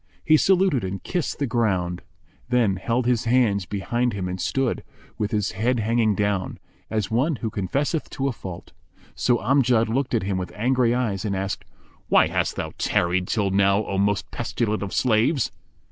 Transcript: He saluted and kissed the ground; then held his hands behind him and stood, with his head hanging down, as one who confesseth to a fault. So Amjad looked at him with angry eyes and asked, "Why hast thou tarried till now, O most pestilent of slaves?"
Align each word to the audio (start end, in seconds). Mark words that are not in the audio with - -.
He 0.25 0.35
saluted 0.35 0.83
and 0.83 1.03
kissed 1.03 1.37
the 1.37 1.45
ground; 1.45 2.01
then 2.49 2.77
held 2.77 3.05
his 3.05 3.25
hands 3.25 3.67
behind 3.67 4.13
him 4.13 4.27
and 4.27 4.41
stood, 4.41 4.83
with 5.19 5.29
his 5.29 5.51
head 5.51 5.79
hanging 5.79 6.15
down, 6.15 6.57
as 6.89 7.11
one 7.11 7.35
who 7.35 7.51
confesseth 7.51 8.09
to 8.09 8.27
a 8.27 8.31
fault. 8.31 8.71
So 9.13 9.37
Amjad 9.37 9.89
looked 9.89 10.15
at 10.15 10.23
him 10.23 10.39
with 10.39 10.51
angry 10.55 10.95
eyes 10.95 11.23
and 11.23 11.35
asked, 11.35 11.65
"Why 12.09 12.25
hast 12.25 12.55
thou 12.55 12.73
tarried 12.79 13.27
till 13.27 13.51
now, 13.51 13.85
O 13.85 13.99
most 13.99 14.31
pestilent 14.31 14.81
of 14.81 14.91
slaves?" 14.91 15.51